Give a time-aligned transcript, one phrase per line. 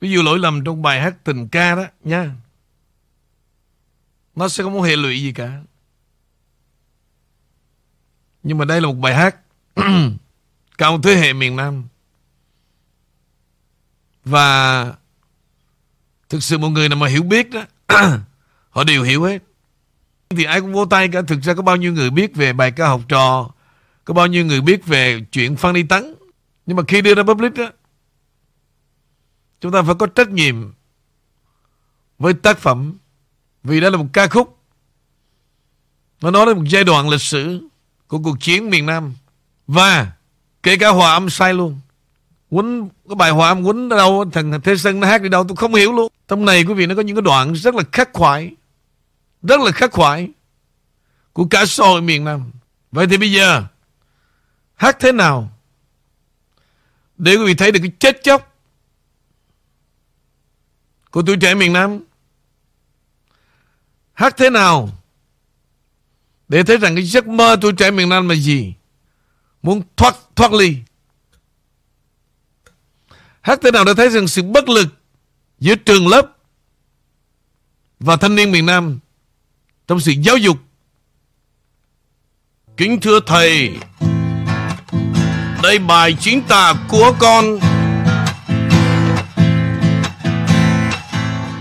[0.00, 2.34] Ví dụ lỗi lầm trong bài hát tình ca đó, nha.
[4.36, 5.60] Nó sẽ không có hệ lụy gì cả.
[8.42, 9.36] Nhưng mà đây là một bài hát
[10.78, 11.84] cao thế hệ miền Nam.
[14.24, 14.84] Và
[16.28, 17.64] thực sự một người nào mà hiểu biết đó,
[18.70, 19.42] họ đều hiểu hết.
[20.30, 21.22] Thì ai cũng vô tay cả.
[21.22, 23.50] Thực ra có bao nhiêu người biết về bài ca học trò,
[24.04, 26.14] có bao nhiêu người biết về chuyện Phan Đi Tấn
[26.66, 27.70] Nhưng mà khi đưa ra public đó
[29.60, 30.72] Chúng ta phải có trách nhiệm
[32.18, 32.94] Với tác phẩm,
[33.62, 34.58] Vì đó là một ca khúc.
[36.20, 37.68] Nó nói đến một giai đoạn lịch sử
[38.06, 39.14] Của cuộc chiến miền Nam.
[39.66, 40.12] Và
[40.62, 41.80] Kể cả hòa âm sai luôn.
[42.50, 45.44] Quýnh Cái bài hòa âm quýnh ở đâu, Thằng Thế Sơn nó hát đi đâu,
[45.48, 46.12] tôi không hiểu luôn.
[46.28, 48.50] Trong này, quý vị, nó có những cái đoạn rất là khắc khoải.
[49.42, 50.28] Rất là khắc khoải
[51.32, 52.50] Của cả xã hội miền Nam.
[52.92, 53.64] Vậy thì bây giờ,
[54.80, 55.50] Hát thế nào
[57.18, 58.49] Để quý vị thấy được cái chết chóc
[61.10, 62.00] của tuổi trẻ miền Nam.
[64.12, 64.88] Hát thế nào
[66.48, 68.74] Để thấy rằng cái giấc mơ tuổi trẻ miền Nam là gì?
[69.62, 70.76] Muốn thoát thoát ly.
[73.40, 74.86] Hát thế nào để thấy rằng sự bất lực
[75.58, 76.36] Giữa trường lớp
[78.00, 78.98] Và thanh niên miền Nam
[79.86, 80.56] Trong sự giáo dục?
[82.80, 83.70] Kính thưa thầy,
[85.62, 87.69] đây bài chính tả của con.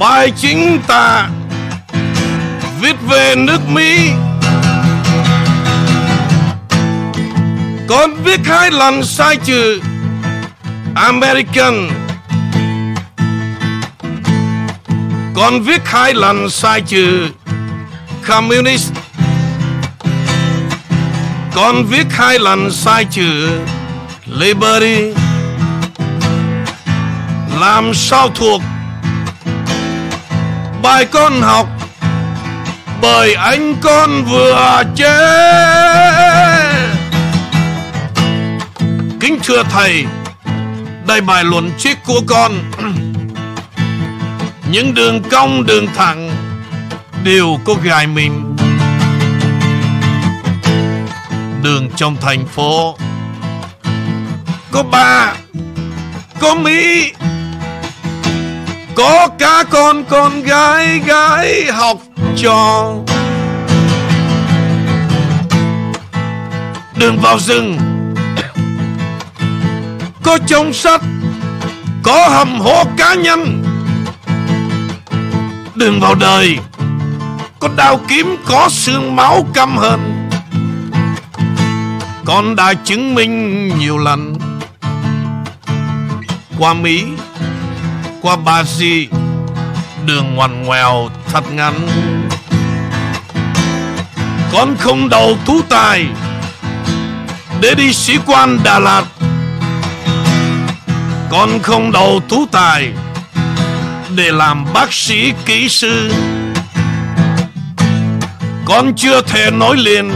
[0.00, 1.28] Bài chính tả
[2.80, 4.10] Viết về nước Mỹ.
[7.88, 9.80] Con viết hai lần sai chữ
[10.94, 11.88] American.
[15.34, 17.28] Con viết hai lần sai chữ
[18.28, 18.92] Communist.
[21.54, 23.50] Con viết hai lần sai chữ
[24.26, 25.12] Liberty.
[27.60, 28.62] Làm sao thuộc
[30.82, 31.68] Bài con học,
[33.02, 35.10] Bởi anh con vừa chết.
[39.20, 40.04] Kính thưa thầy,
[41.06, 42.52] Đây bài luận triết của con.
[44.70, 46.30] Những đường cong, đường thẳng
[47.24, 48.56] Đều có gài mình.
[51.62, 52.96] Đường trong thành phố
[54.70, 55.32] có ba,
[56.40, 57.12] Có Mỹ
[59.00, 61.98] có cả con con gái gái học
[62.36, 62.92] trò.
[66.96, 67.78] Đường vào rừng.
[70.22, 71.00] Có trông sắt
[72.02, 73.64] Có hầm hố cá nhân.
[75.74, 76.58] Đường vào đời,
[77.60, 80.28] Có đao kiếm, Có xương máu căm hận
[82.24, 84.34] Con đã chứng minh nhiều lần
[86.58, 87.04] qua Mỹ.
[88.22, 89.08] Qua Ba Di,
[90.06, 91.88] Đường ngoằn ngoèo thật ngắn.
[94.52, 96.06] Con không đầu tú tài
[97.60, 99.04] Để đi sĩ quan Đà Lạt.
[101.30, 102.92] Con không đầu tú tài
[104.14, 106.12] Để làm bác sĩ kỹ sư.
[108.64, 110.12] Con chưa thể nói liền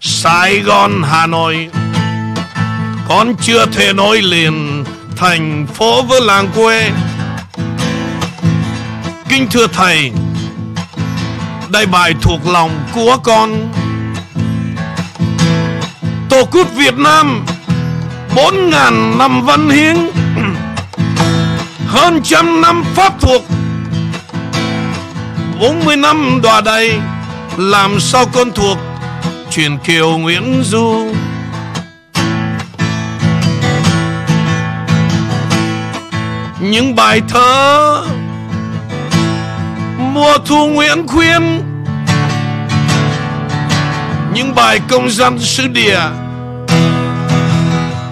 [0.00, 1.68] Sài Gòn, Hà Nội.
[3.08, 4.84] Con chưa thể nói liền
[5.16, 6.90] thành phố với làng quê.
[9.30, 10.12] Kính thưa Thầy
[11.68, 13.72] Đây bài thuộc lòng của con.
[16.28, 17.46] Tổ quốc Việt Nam,
[18.36, 19.96] Bốn ngàn năm văn hiến,
[21.86, 23.42] Hơn trăm năm pháp thuộc.
[25.60, 26.98] Bốn mươi năm đòa đầy
[27.56, 28.78] Làm sao con thuộc?
[29.50, 31.12] Truyền kiều Nguyễn Du.
[36.60, 38.06] Những bài thơ
[40.20, 41.62] mùa thu nguyễn khuyên.
[44.34, 46.00] Những bài công dân xứ địa.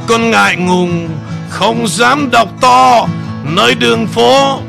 [0.06, 1.08] Con ngại ngùng,
[1.50, 3.06] không dám đọc to
[3.44, 4.60] nơi đường phố.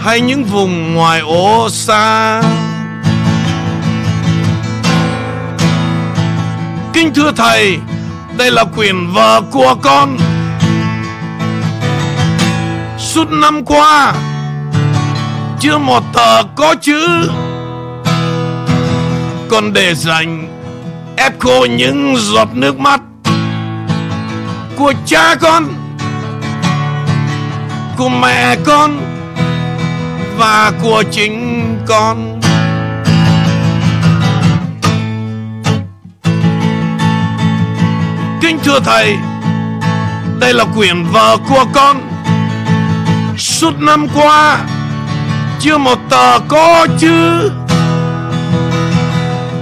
[0.00, 2.42] Hay những vùng ngoài ô xa.
[6.92, 7.78] Kính thưa thầy,
[8.36, 10.18] đây là quyển vợ của con.
[12.98, 14.14] Suốt năm qua
[15.66, 17.30] chưa một tờ có chữ.
[19.50, 20.48] Còn để dành
[21.16, 23.00] ép khô những giọt nước mắt
[24.76, 25.64] của cha con,
[27.96, 29.00] của mẹ con
[30.36, 32.40] và của chính con.
[38.40, 39.16] Kính thưa thầy,
[40.40, 41.96] đây là quyển vợ của con.
[43.38, 44.58] Suốt năm qua
[45.60, 47.50] chưa một tờ có chứ.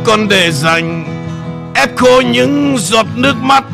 [0.04, 1.04] Còn để dành
[1.74, 3.64] Ép khô những giọt nước mắt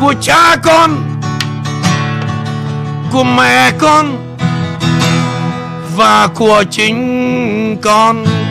[0.00, 1.20] Của cha con,
[3.12, 4.34] Của mẹ con
[5.96, 8.41] Và của chính con.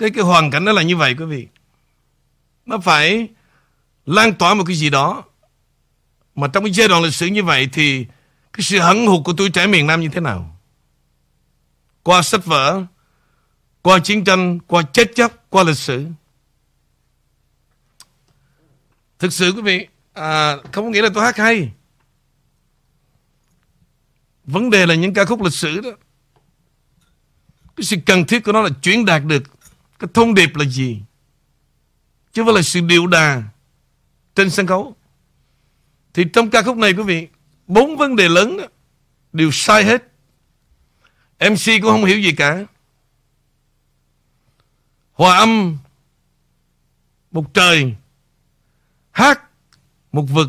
[0.00, 1.48] Cái cái hoàn cảnh đó là như vậy quý vị.
[2.66, 3.28] Nó phải
[4.06, 5.24] lan tỏa một cái gì đó.
[6.34, 8.06] Mà trong cái giai đoạn lịch sử như vậy thì
[8.52, 10.60] cái sự hấn hụt của tuổi trẻ miền Nam như thế nào?
[12.02, 12.82] Qua sách vở
[13.82, 16.06] qua chiến tranh qua chết chóc qua lịch sử.
[19.18, 21.72] Thực sự quý vị à, không có nghĩa là tôi hát hay.
[24.44, 25.90] Vấn đề là những ca khúc lịch sử đó.
[27.76, 29.59] Cái sự cần thiết của nó là chuyển đạt được
[30.00, 31.00] cái thông điệp là gì?
[32.32, 33.42] Chứ không phải là sự điệu đà
[34.34, 34.96] trên sân khấu.
[36.14, 37.28] Thì trong ca khúc này quý vị,
[37.66, 38.64] bốn vấn đề lớn đó,
[39.32, 40.02] đều sai hết.
[41.40, 42.64] MC cũng không hiểu gì cả.
[45.12, 45.78] Hòa âm
[47.30, 47.94] một trời,
[49.10, 49.40] hát
[50.12, 50.48] một vực,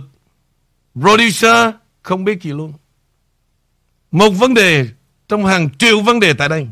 [0.96, 2.74] producer không biết gì luôn.
[4.12, 4.88] Một vấn đề
[5.28, 6.68] trong hàng triệu vấn đề tại đây.